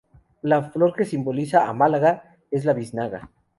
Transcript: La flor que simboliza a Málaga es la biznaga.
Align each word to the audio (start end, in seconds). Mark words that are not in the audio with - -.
La 0.41 0.63
flor 0.63 0.95
que 0.95 1.05
simboliza 1.05 1.69
a 1.69 1.73
Málaga 1.73 2.39
es 2.49 2.65
la 2.65 2.73
biznaga. 2.73 3.29